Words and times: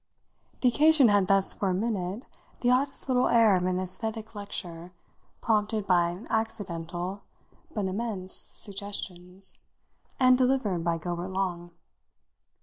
The 0.61 0.67
occasion 0.67 1.09
had 1.09 1.27
thus 1.27 1.53
for 1.53 1.69
a 1.69 1.75
minute 1.75 2.25
the 2.61 2.71
oddest 2.71 3.07
little 3.07 3.27
air 3.27 3.55
of 3.55 3.61
an 3.65 3.77
aesthetic 3.79 4.33
lecture 4.33 4.93
prompted 5.41 5.85
by 5.85 6.25
accidental, 6.27 7.21
but 7.75 7.85
immense, 7.85 8.33
suggestions 8.33 9.59
and 10.19 10.39
delivered 10.39 10.83
by 10.83 10.97
Gilbert 10.97 11.29
Long. 11.29 11.69